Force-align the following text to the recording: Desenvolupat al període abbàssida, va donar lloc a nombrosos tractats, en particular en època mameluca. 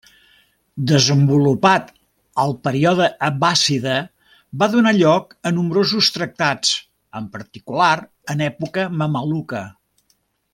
Desenvolupat 0.91 1.91
al 2.43 2.55
període 2.67 3.09
abbàssida, 3.27 3.97
va 4.63 4.69
donar 4.77 4.95
lloc 5.01 5.35
a 5.51 5.53
nombrosos 5.59 6.11
tractats, 6.17 6.73
en 7.21 7.29
particular 7.37 7.93
en 8.37 8.43
època 8.49 8.89
mameluca. 9.03 9.63